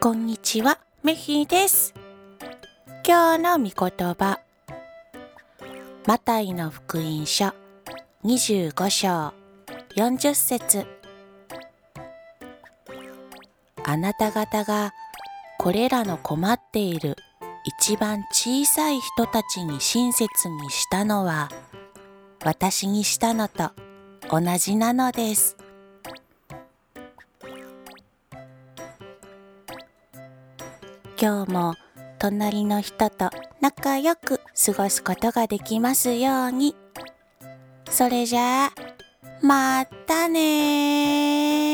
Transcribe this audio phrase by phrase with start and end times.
[0.00, 1.92] こんにちは、メヒです。
[3.04, 4.38] 今日の御言葉。
[6.06, 7.52] マタイの福音書
[8.24, 9.32] 25章
[9.96, 10.86] 40節
[13.82, 14.92] あなた方が
[15.58, 17.16] これらの困っている
[17.64, 21.48] 一番小さい人たちに親切にしたのは
[22.44, 23.72] 私にしたのと
[24.30, 25.56] 同じなのです。
[31.20, 31.74] 今日も
[32.20, 36.76] 隣の人と仲良く過ごすことができますように。
[37.90, 38.72] それじゃあ、
[39.42, 41.67] またね